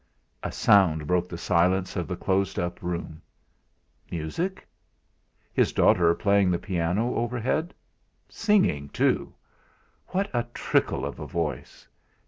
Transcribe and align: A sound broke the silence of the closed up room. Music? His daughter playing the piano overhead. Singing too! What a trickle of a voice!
A 0.41 0.51
sound 0.51 1.05
broke 1.05 1.29
the 1.29 1.37
silence 1.37 1.95
of 1.95 2.07
the 2.07 2.15
closed 2.15 2.57
up 2.57 2.81
room. 2.81 3.21
Music? 4.09 4.67
His 5.53 5.71
daughter 5.73 6.15
playing 6.15 6.49
the 6.49 6.57
piano 6.57 7.13
overhead. 7.13 7.71
Singing 8.27 8.89
too! 8.89 9.31
What 10.07 10.27
a 10.33 10.47
trickle 10.55 11.05
of 11.05 11.19
a 11.19 11.27
voice! 11.27 11.87